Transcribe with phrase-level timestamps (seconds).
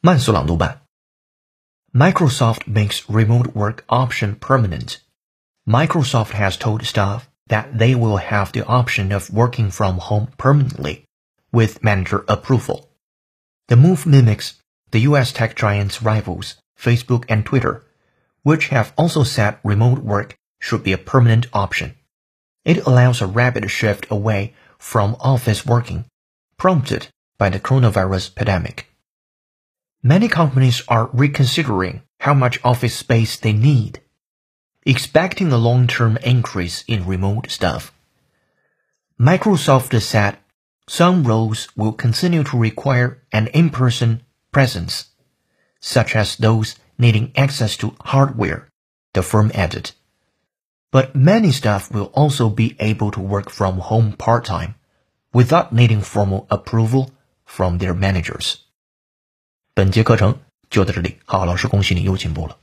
[0.00, 0.82] 慢速朗读版。
[1.92, 4.98] Microsoft makes remote work option permanent.
[5.66, 11.04] Microsoft has told staff that they will have the option of working from home permanently
[11.52, 12.88] with manager approval.
[13.68, 14.54] The move mimics
[14.94, 17.82] the US tech giant's rivals, Facebook and Twitter,
[18.44, 21.96] which have also said remote work should be a permanent option.
[22.64, 26.04] It allows a rapid shift away from office working,
[26.56, 27.08] prompted
[27.38, 28.87] by the coronavirus pandemic.
[30.01, 33.99] Many companies are reconsidering how much office space they need,
[34.85, 37.91] expecting a long-term increase in remote staff.
[39.19, 40.37] Microsoft said
[40.87, 45.09] some roles will continue to require an in-person presence,
[45.81, 48.69] such as those needing access to hardware,
[49.13, 49.91] the firm added.
[50.91, 54.75] But many staff will also be able to work from home part-time
[55.33, 57.11] without needing formal approval
[57.43, 58.63] from their managers.
[59.79, 60.37] 本节课程
[60.69, 62.57] 就到这里，好老师恭喜你又进步了。